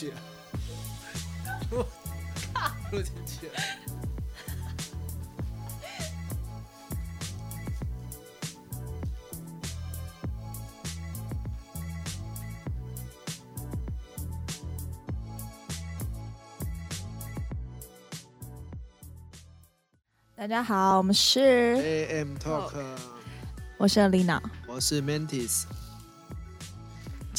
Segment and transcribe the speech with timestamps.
[0.00, 0.14] 去，
[1.70, 1.84] 录
[2.90, 3.50] 录进去。
[20.34, 22.72] 大家好，我们是，AM Talk，
[23.76, 25.66] 我是 Lina，我是 Mantis。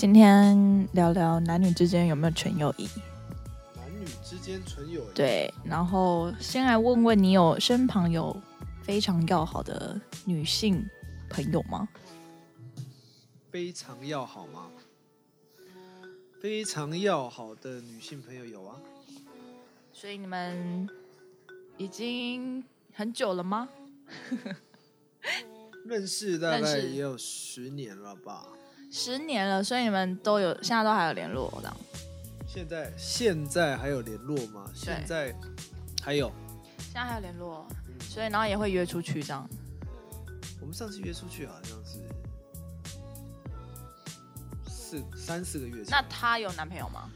[0.01, 2.89] 今天聊聊男女之间有没有纯友谊。
[3.75, 8.35] 男女之间纯友谊，，对，然后先来问问你有身旁有
[8.81, 10.83] 非常要好的女性
[11.29, 11.87] 朋友吗？
[13.51, 14.71] 非常要好吗？
[16.41, 18.75] 非常要好的女性朋友有啊，
[19.93, 20.89] 所以你们
[21.77, 23.69] 已经很久了吗？
[25.85, 28.47] 认识大概也有十年了吧。
[28.91, 31.77] 十年了，所以你们都有现在都还有联络这样。
[32.45, 34.69] 现在现在还有联络吗？
[34.75, 35.33] 现在
[36.03, 36.29] 还有。
[36.77, 37.65] 现在还有联络，
[38.01, 39.49] 所以然后也会约出去这样。
[40.59, 41.99] 我们上次约出去好像是
[44.69, 47.09] 四三四个月前，那她有男朋友吗？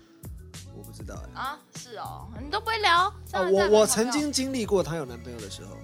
[0.73, 3.13] 我不知道哎、啊，是哦，你都不会聊。
[3.33, 5.77] 我我曾经经历过她有男朋友的时候，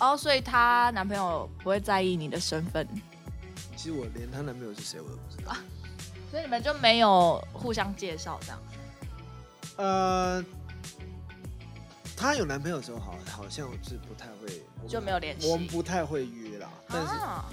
[0.00, 2.86] 哦，所以她男朋友不会在意你的身份，
[3.78, 5.54] 其实我连她男朋友是谁我都不知道。
[6.32, 8.58] 所以你们就没有互相介绍这样。
[9.76, 10.44] 呃，
[12.16, 17.44] 她有男朋友的时候好好像是不太会，我就没有联系我们不太会约啦，但是、啊，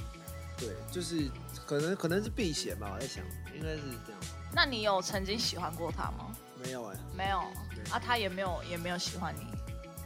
[0.57, 1.29] 对，就是
[1.63, 3.23] 可能可能是避嫌吧，我在想
[3.55, 4.19] 应该是这样，
[4.51, 6.35] 那你有曾经喜欢过他吗？
[6.63, 7.43] 没有哎、没有
[7.75, 9.45] 对啊，他也没有也没有喜欢你，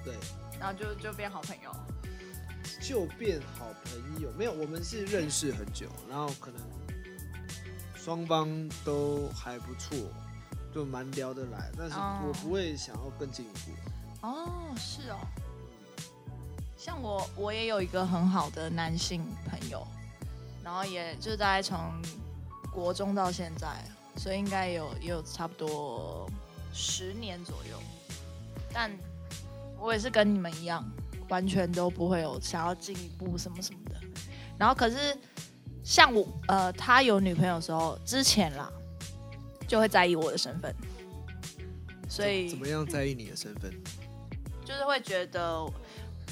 [0.04, 0.14] 对，
[0.60, 1.72] 然后就就变好朋友。
[2.82, 4.32] 就变好朋友。
[4.38, 6.62] 没有，我们是认识很久，然后可能
[7.96, 8.48] 双方
[8.84, 9.98] 都还不错，
[10.74, 11.72] 就蛮聊得来。
[11.78, 14.28] 但是哦我不会想要更进一步。
[14.28, 15.18] 哦，是哦。
[16.78, 19.86] 像我，我也有一个很好的男性朋友，
[20.64, 21.78] 然后也就大概从
[22.72, 23.68] 国中到现在，
[24.16, 26.30] 所以应该有也有差不多
[26.74, 27.78] 十年左右。
[28.74, 28.90] 但
[29.78, 30.90] 我也是跟你们一样，
[31.30, 33.96] 完全都不会有想要进一步什么什么的。
[34.58, 35.18] 然后可是
[35.84, 38.70] 像我，呃，他有女朋友的时候，之前啦，
[39.68, 40.76] 就会在意我的身份，
[42.10, 43.72] 所以怎么样在意你的身份？
[44.66, 45.66] 就是会觉得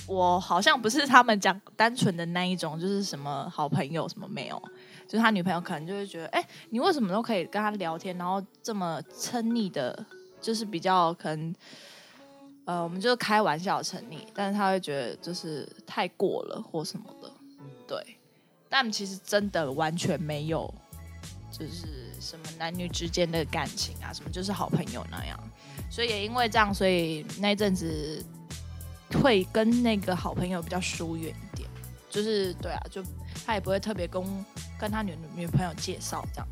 [0.06, 4.62] 我好像不是他们讲单纯的那一种，就是什么好朋友什么没有，
[5.08, 10.06] 就是他女朋友可能就会觉得，哎、你为什么都可以跟他聊天，然后这么亲昵的，
[10.40, 11.56] 就是比较可能，
[12.68, 17.32] 呃，我们就是开玩笑成立，但是他会觉得就是太过了或什么的，
[17.88, 18.18] 对，
[18.70, 20.72] 但其实真的完全没有。
[21.50, 25.40] 就是什么男女之间的感情啊，什么就是好朋友那样，
[25.90, 28.24] 所以也因为这样，所以那一阵子
[29.24, 31.68] 会跟那个好朋友比较疏远一点，
[32.12, 33.02] 就是对啊，就
[33.44, 34.46] 他也不会特别跟
[34.78, 36.48] 跟他女女朋友介绍这样。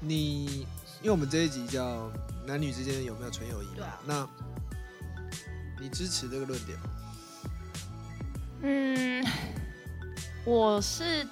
[0.00, 0.66] 你
[1.02, 2.10] 因为我们这一集叫
[2.46, 3.72] 男女之间有没有纯友谊嘛？
[3.76, 4.28] 对啊那
[5.80, 6.84] 你支持这个论点吗？
[8.62, 9.24] 嗯，
[10.44, 11.26] 我是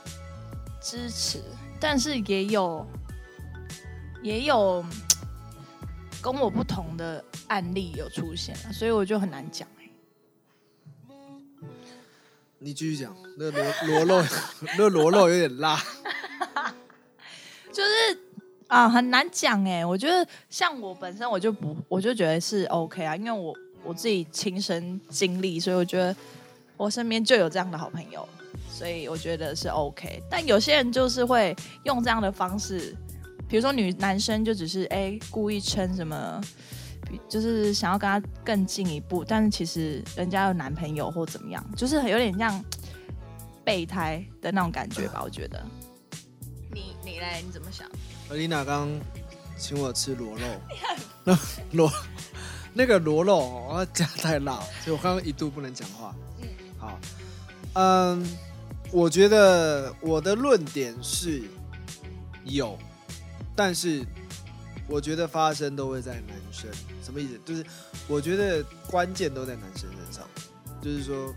[0.80, 1.42] 支持，
[1.80, 2.86] 但是也有
[4.22, 4.84] 也有
[6.20, 9.88] 跟我不同的案例有出现了，所以我就很难讲哎、
[12.58, 14.26] 你继续讲，那个螺螺肉，
[14.76, 15.82] 那个螺肉有点辣。
[17.72, 18.18] 就是
[18.66, 19.84] 啊，很难讲哎。
[19.84, 26.14] 我觉得像我本身我就不，我就觉得是 OK 啊，因为我我自己亲身经历，所以我觉得
[26.76, 28.28] 我身边就有这样的好朋友，
[28.70, 30.22] 所以我觉得是 OK。
[30.30, 31.54] 但有些人就是会
[31.84, 32.96] 用这样的方式，
[33.48, 36.40] 比如说女男生就只是哎、故意称什么。
[37.28, 42.64] 就是想要跟他更进一步，但是其实人家有男朋友或怎么样，就是有点像
[43.62, 45.62] 备胎的那种感觉吧，我觉得。
[46.72, 47.86] 你你来，你怎么想？
[48.30, 48.88] 而丽娜刚
[49.58, 50.46] 请我吃螺肉，
[51.24, 51.38] 那
[51.76, 51.92] 螺
[52.74, 56.14] 那个螺肉加太辣，所以我刚刚一度不能讲话。
[56.40, 56.48] 嗯
[56.78, 56.98] 好，
[57.74, 58.26] 嗯，
[58.90, 61.42] 我觉得我的论点是
[62.44, 62.78] 有，
[63.54, 64.04] 但是
[64.88, 66.68] 我觉得发生都会在男生，
[67.04, 67.40] 什么意思？
[67.44, 67.64] 就是
[68.08, 70.26] 我觉得关键都在男生身上，
[70.80, 71.32] 就是说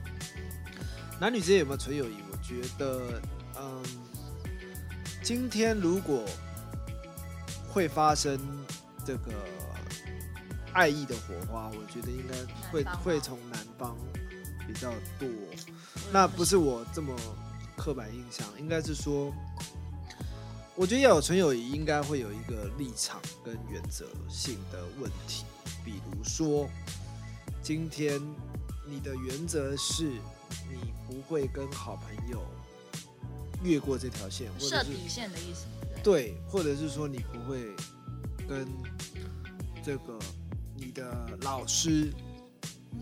[1.20, 2.16] 男女之间有没有纯友谊？
[2.32, 3.22] 我觉得，
[3.60, 3.84] 嗯，
[5.22, 6.24] 今天如果
[7.70, 8.40] 会发生
[9.06, 9.32] 这个
[10.76, 12.36] 爱意的火花，我觉得应该
[12.70, 13.98] 会会从南方
[14.68, 15.28] 比较多。
[16.12, 17.16] 那不是我这么
[17.78, 19.34] 刻板印象，应该是说，
[20.76, 25.46] 我觉得要有纯友谊，应该会有一个立场跟原则性的问题。
[25.84, 26.70] 比如说，
[27.64, 28.22] 今天
[28.86, 30.04] 你的原则是
[30.70, 32.44] 你不会跟好朋友
[33.64, 35.68] 越过这条线，或者是设底线的意思，
[36.04, 36.04] 对？
[36.04, 37.74] 对，或者是说你不会
[38.48, 38.68] 跟
[39.84, 40.20] 这个
[40.76, 42.12] 你的老师，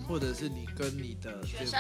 [0.08, 1.80] 或者是你跟你的学生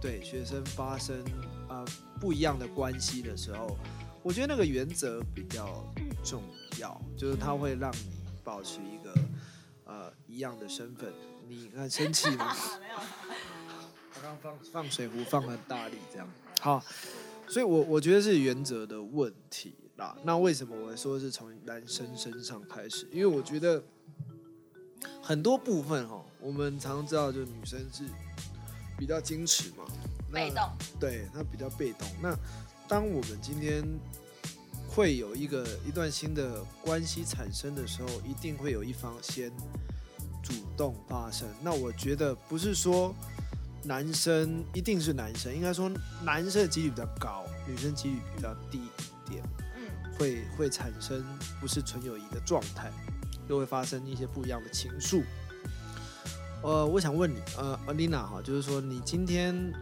[0.00, 1.22] 对学生发生
[1.68, 1.84] 呃
[2.20, 3.76] 不一样的关系的时候，
[4.22, 5.84] 我觉得那个原则比较
[6.24, 6.42] 重
[6.78, 9.14] 要，就是它会让你保持一个
[9.84, 11.12] 呃一样的身份。
[11.46, 12.52] 你看生气吗？
[12.80, 12.96] 没有，
[14.14, 16.28] 他刚放放水壶放很大力，这样
[16.60, 16.82] 好，
[17.46, 20.16] 所以我我觉得是原则的问题啦。
[20.24, 23.06] 那为什么我说是从男生身上开始？
[23.12, 23.82] 因为我觉得
[25.26, 28.04] 很多部分哈，我们常常知道，就女生是
[28.98, 29.84] 比较矜持嘛，
[30.30, 30.62] 被动，
[31.00, 32.06] 对，她比较被动。
[32.20, 32.36] 那
[32.86, 33.82] 当我们今天
[34.86, 39.50] 会有一个一段新的关系产生的时候，一定会有一方先
[40.42, 41.48] 主动发生。
[41.62, 43.14] 那我觉得不是说
[43.82, 45.90] 男生一定是男生，应该说
[46.22, 49.42] 男生的几率比较高，女生几率比较低一点，
[49.76, 51.24] 嗯，会会产生
[51.60, 52.92] 不是纯友谊的状态，
[53.48, 55.22] 又会发生一些不一样的情愫。
[56.62, 59.72] 呃，我想问你，呃，Alina 哈，就是说你今天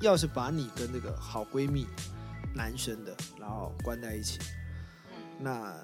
[0.00, 1.86] 要是把你跟那个好闺蜜
[2.54, 4.38] 男生的，然后关在一起，
[5.40, 5.76] 那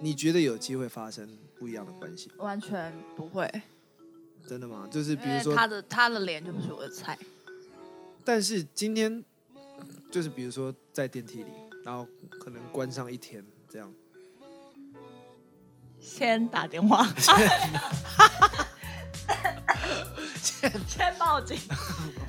[0.00, 2.32] 你觉得有机会发生不一样的关系？
[2.38, 3.48] 完全不会，
[4.44, 4.88] 真的吗？
[4.90, 7.16] 就是比如说，他的他的脸就不是我的菜，
[8.24, 9.24] 但是今天
[10.10, 11.52] 就是比如说在电梯里，
[11.84, 12.04] 然后
[12.40, 13.94] 可能关上一天这样，
[16.02, 17.06] 先打电话，
[20.42, 21.56] 先先报警，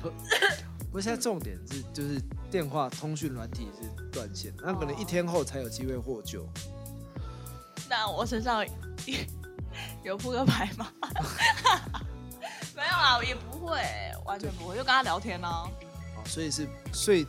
[0.00, 6.48] 不过现在重点是就是电话通讯软体是断线，那可能一天后才有机会获救。
[7.90, 8.64] 那我身上
[10.04, 10.86] 有扑克牌吗？
[12.76, 13.82] 没有啊，也不会，
[14.24, 15.68] 完全不会，就跟他聊天呢、啊，
[16.26, 17.26] 所以是所以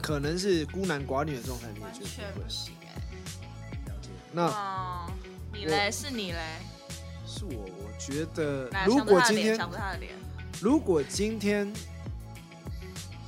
[0.00, 2.86] 可能是孤男寡女的状态，你也完觉得不行哎、
[3.86, 4.08] 了解？
[4.32, 5.10] 那嗯，
[5.60, 5.90] 你嘞？
[5.92, 6.38] 是你嘞？
[7.26, 10.12] 是我，我觉得，如果今天想着他的脸，
[10.58, 11.70] 如果今天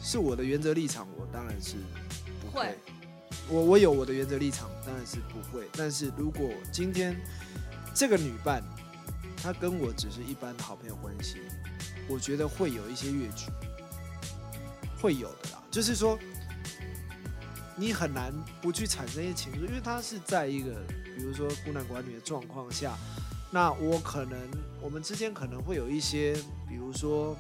[0.03, 1.75] 是我的原则立场，我当然是
[2.41, 2.63] 不会。
[2.63, 2.79] 会
[3.51, 5.69] 我我有我的原则立场，当然是不会。
[5.77, 7.15] 但是如果今天
[7.95, 8.63] 这个女伴
[9.37, 11.37] 她跟我只是一般的好朋友关系，
[12.09, 13.51] 我觉得会有一些越矩，
[14.99, 15.63] 会有的啦。
[15.71, 16.19] 就是说，
[17.77, 18.33] 你很难
[18.63, 20.71] 不去产生一些情愫，因为她是在一个
[21.17, 22.97] 比如说孤男寡女的状况下，
[23.51, 24.39] 那我可能
[24.81, 26.35] 我们之间可能会有一些，
[26.69, 27.37] 比如说，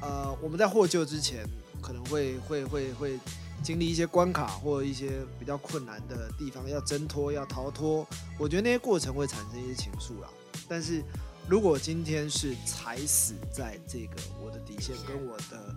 [0.00, 1.44] 呃，我们在获救之前
[1.82, 3.18] 可能会会会会
[3.62, 8.06] 经历一些关卡或一些比较困难的地方，要挣脱，要逃脱。
[8.38, 10.28] 我觉得那些过程会产生一些情愫啦。
[10.68, 11.02] 但是
[11.48, 15.74] 如果今天是踩死在这个我的底线跟我的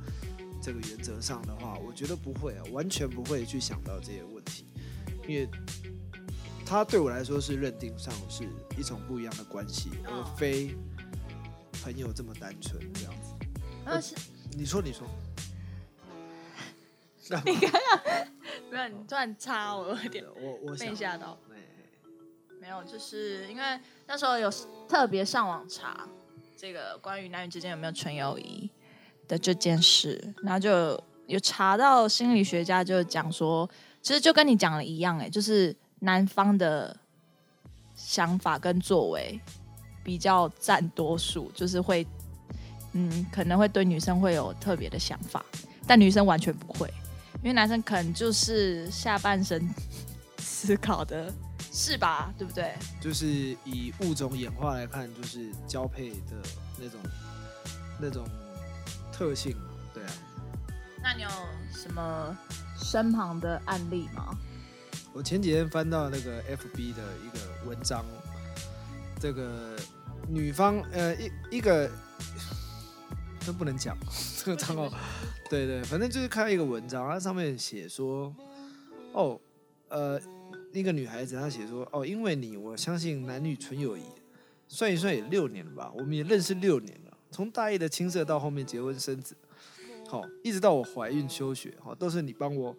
[0.61, 4.65] 这个原则上的话，我觉得不会啊，完全不会去想到这些问题，
[5.27, 5.49] 因为
[6.71, 8.47] 它对我来说是认定上是
[8.77, 10.73] 一种不一样的关系，而嗯非
[11.83, 13.33] 朋友这么单纯这样子。
[13.83, 14.15] 那是
[14.53, 15.05] 你说，你说，
[17.43, 17.99] 你刚刚
[18.71, 21.37] 没有，你突然插我，有点我我想被吓到。
[21.53, 21.57] 哎
[22.61, 24.49] 没有，就是因为那时候有
[24.87, 26.07] 特别上网查
[26.55, 28.69] 这个关于男女之间有没有纯友谊
[29.27, 33.69] 的这件事，然后就有有查到心理学家就讲说，
[34.01, 36.95] 其实就跟你讲的一样，哎，就是男方的
[37.95, 39.39] 想法跟作为
[40.03, 42.05] 比较占多数，就是会，
[42.93, 45.45] 嗯，可能会对女生会有特别的想法，
[45.87, 46.93] 但女生完全不会，
[47.37, 49.69] 因为男生可能就是下半身
[50.37, 51.33] 思考的。
[51.73, 52.33] 是吧？
[52.37, 52.73] 对不对？
[52.99, 53.25] 就是
[53.63, 56.35] 以物种演化来看，就是交配的
[56.77, 56.99] 那种
[58.01, 58.27] 那种
[59.09, 60.09] 特性嘛，对啊。
[61.01, 61.29] 那你有
[61.71, 62.37] 什么
[62.75, 64.37] 身旁的案例吗？
[65.13, 68.05] 我前几天翻到那个 FB 的一个文章，
[69.19, 69.75] 这个
[70.27, 71.89] 女方呃一一个
[73.45, 73.97] 都不能讲
[74.39, 74.89] 这个账号，
[75.49, 78.33] 对对，反正就是看到一个文章，它上面写说，
[79.11, 79.39] 哦，
[79.89, 80.19] 呃，
[80.71, 84.03] 一个女孩子她写说，哦，因为你，我相信男女纯友谊，
[84.69, 89.35] 算一算也六年了吧，我们也认识六年了，从大一的青涩到后面结婚生子，
[90.07, 92.73] 好、一直到我怀孕休学，好、都是你帮我。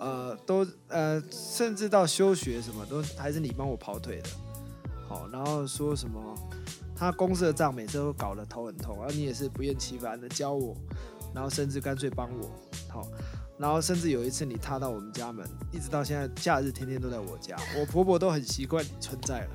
[0.00, 4.30] 呃，都呃，甚至到休学什么都还是你帮我跑腿的，
[5.06, 6.18] 好，然后说什么
[6.96, 10.74] 他公司的账每次都搞得头很痛，然后你也是不厌其烦的教我，
[11.34, 12.50] 然后甚至干脆帮我，
[12.88, 13.06] 好，
[13.58, 19.50] 然后甚至有一次你踏到我们家门，一直到现在假日天天都在我家，我婆婆都很习惯你存在了。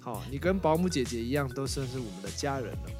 [0.00, 2.90] 好，你跟保姆姐姐一样，都算是我们的家人了。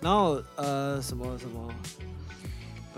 [0.00, 1.72] 然后呃，什么什么，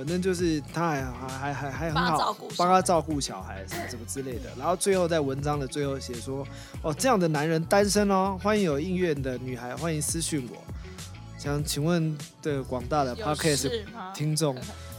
[0.00, 4.48] 反正就是他还还还还还很好顾，帮他照顾小孩什么什么之类的。
[4.56, 6.42] 然后最后在文章的最后写说，
[6.80, 10.56] 哦，这样的男人单身哦，欢迎有意愿的女孩欢迎私讯我。
[11.38, 13.84] 想请问的广大的 podcast？
[14.16, 14.56] 听众，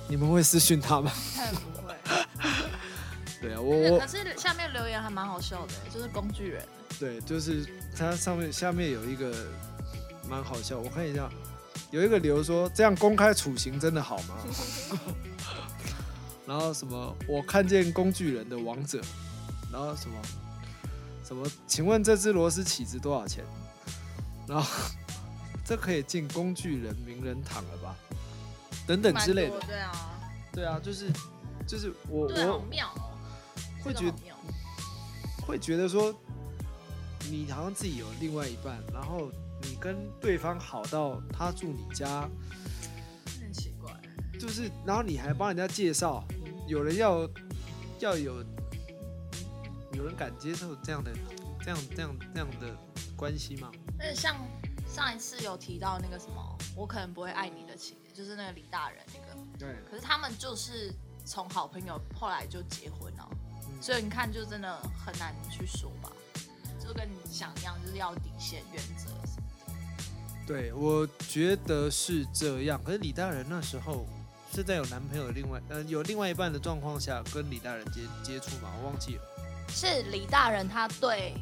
[0.08, 1.12] 你们会私讯他吗？
[1.74, 1.96] 不会。
[3.41, 6.63] 对啊，我我可是下面留言还蛮好笑的，就是工具人。
[7.00, 7.65] 对，就是
[7.98, 9.34] 他上面下面有一个
[10.29, 11.27] 蛮好笑，我看一下，
[11.91, 14.36] 有一个留说这样公开处刑真的好吗？
[16.48, 19.00] 然后什么我看见工具人的王者，
[19.71, 20.15] 然后什么
[21.24, 23.43] 什么，请问这只螺丝起子多少钱？
[24.48, 24.69] 然后
[25.63, 27.95] 这可以进工具人名人堂了吧？
[28.88, 30.19] 等等之类的，对啊，
[30.51, 31.10] 对啊，就是
[31.67, 33.12] 就是我对，好我妙哦，
[33.83, 34.13] 会觉得
[35.45, 36.13] 会觉得说，
[37.29, 39.31] 你好像自己有另外一半，然后
[39.63, 42.30] 你跟对方好到他住你家，
[43.39, 43.91] 很奇怪。
[44.39, 46.24] 就是然后你还帮人家介绍，
[46.68, 47.30] 有人要
[48.00, 48.44] 要有
[49.94, 51.12] 有人敢接受这样的
[51.63, 52.75] 这样这样这样的
[53.15, 53.72] 关系吗？
[54.00, 54.36] 而且像
[54.88, 60.91] 上一次有提到那个什么，我可能不会爱你的情节，就是那个李大人那个，对，可是他们就是
[61.24, 63.30] 从好朋友后来就结婚了，
[63.70, 66.12] 嗯所以你看就真的很难去说吧，
[66.80, 69.12] 就跟你想一样，就是要底线原则。
[70.45, 72.81] 对，我觉得是这样。
[72.83, 74.05] 可是李大人那时候
[74.53, 78.69] 是在有男朋友另外呃有另外一半的状况下跟李大人接接触嘛？
[78.81, 79.21] 我忘记了。
[79.69, 81.33] 是李大人他对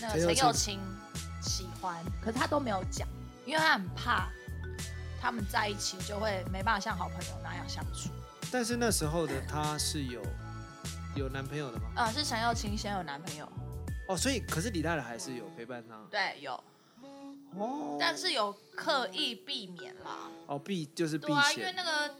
[0.00, 0.80] 那个陈幼陈幼卿
[1.40, 3.06] 喜欢，可是他都没有讲，
[3.46, 4.28] 因为他很怕
[5.20, 8.10] 他们在一起就会没办法像好朋友那样相处。
[8.50, 10.20] 但是那时候的他是有
[11.14, 11.84] 有男朋友的吗？
[11.96, 13.48] 呃，是陈幼卿先有男朋友，
[14.08, 15.96] 哦，所以可是李大人还是有陪伴他。
[16.10, 16.62] 对，有，
[17.58, 20.30] 哦，但是有刻意避免啦。
[20.46, 21.74] 哦避就是避对啊，因为嫌。
[21.76, 22.14] 那个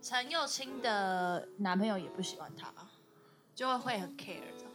[0.00, 2.72] 陈幼卿的男朋友也不喜欢她，
[3.54, 4.72] 就会会很 care 这样。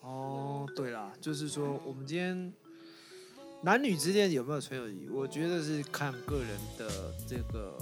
[0.00, 2.52] 哦，对啦，就是说我们今天
[3.62, 7.76] 男女之间有没有纯友谊，我觉得是看个人的这个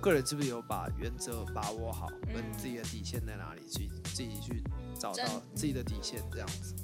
[0.00, 4.62] 个人是不是有把原则把握好，跟嗯自己的底线在哪里，去自己去
[4.98, 6.74] 找真到自己的底线这样子。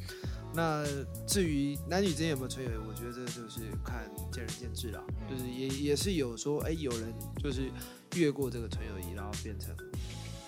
[0.53, 0.85] 那
[1.27, 5.03] 至于男女之间有没有纯友谊，我觉得这就是看见仁见智啦。
[5.09, 7.71] 嗯就是也也是有说，哎、有人就是
[8.17, 9.75] 越过这个纯友谊，然后变成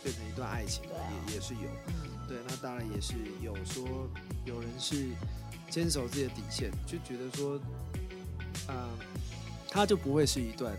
[0.02, 1.60] 变成一段爱情，对啊也也是有。
[2.28, 4.08] 对，那当然也是有说
[4.44, 5.10] 有人是
[5.70, 7.60] 坚守自己的底线，就觉得说，
[8.68, 8.90] 嗯、
[9.68, 10.74] 他就不会是一段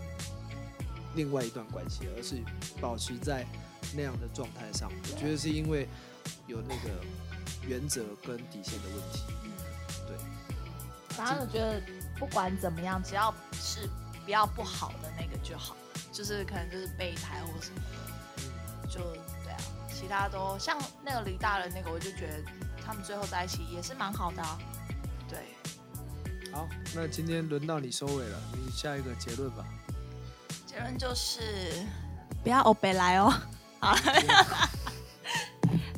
[1.14, 2.36] 另外一段关系，而是
[2.80, 3.46] 保持在
[3.96, 4.90] 那样的状态上。
[4.92, 5.88] 我觉得是因为
[6.46, 7.00] 有那个
[7.66, 9.22] 原则跟底线的问题。
[9.44, 9.50] 嗯
[10.06, 10.16] 对，
[11.16, 11.80] 反正我觉得
[12.18, 13.88] 不管怎么样，只要是
[14.24, 15.76] 不要不好的那个就好，
[16.12, 17.80] 就是可能就是备胎或什么
[18.82, 19.00] 的，就
[19.44, 22.42] 对啊，其他都像那个李大人那个，我就觉得
[22.84, 24.58] 他们最后在一起也是蛮好的、啊。
[25.28, 25.38] 对，
[26.52, 29.64] 好，那今天轮到你收尾了，你下一个结论吧。
[30.66, 31.84] 结论就是
[32.42, 33.32] 不要欧北来哦。
[33.78, 34.00] 好了，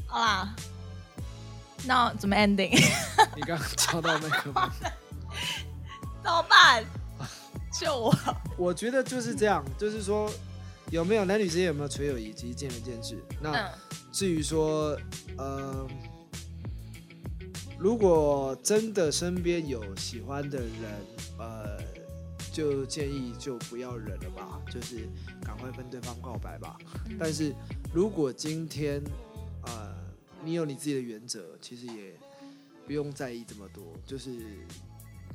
[0.06, 0.54] 好啦，
[1.86, 2.70] 那怎么 ending？
[3.36, 4.70] 你刚刚敲到麦克风。
[6.22, 6.84] 怎么办？
[7.78, 8.14] 救我！
[8.58, 10.30] 我觉得就是这样，就是说
[10.90, 13.22] 有没有男女之间有没有纯友谊，其实见仁见智。
[13.40, 13.70] 那嗯，
[14.10, 14.98] 至于说，
[15.36, 15.86] 呃，
[17.78, 21.06] 如果真的身边有喜欢的人，
[21.38, 21.78] 呃，
[22.50, 25.08] 就建议就不要忍了吧，就是
[25.44, 26.76] 赶快跟对方告白吧。
[27.08, 27.54] 嗯但是
[27.92, 29.10] 如果今天，呃，
[30.46, 32.16] 你有你自己的原则，其实也
[32.86, 34.38] 不用在意这么多，就是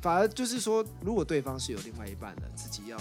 [0.02, 2.98] 反而就是说，如果对方是有另外一半的，自己要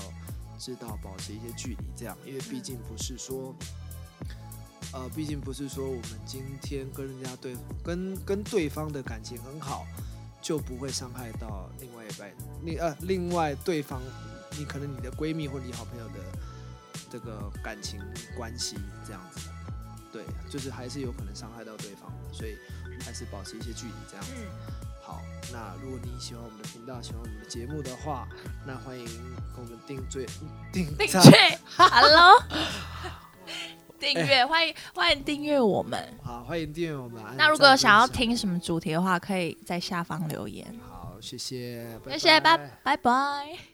[0.59, 3.55] 知道保持一些距离，这样，因为毕竟不是说。
[4.93, 9.87] 呃，毕竟不是说我们今天跟人家对跟跟对方的感情很好，
[10.43, 12.33] 就不会伤害到另外一半，
[12.65, 14.03] 另呃另外对方，
[14.59, 16.15] 你可能你的闺蜜或你好朋友的
[17.09, 18.01] 这个感情
[18.37, 19.50] 关系这样子，
[20.13, 22.57] 对，就是还是有可能伤害到对方的，所以
[23.05, 24.33] 还是保持一些距离这样子。
[24.37, 24.47] 嗯，
[25.03, 28.29] 好，那如果你喜欢我们的频道，喜欢我们的节目的话，
[28.67, 29.05] 那欢迎
[29.55, 30.27] 跟我们订最
[30.73, 32.43] 订赞订阅， Hello，
[33.99, 36.13] 订阅，欢迎欢迎订阅我们。
[36.23, 37.23] 好，欢迎订阅我们。
[37.23, 40.67] 按那如果赞想要听什么主题的话，可以在下方留言。
[40.89, 43.70] 好，谢谢，谢谢，拜拜拜。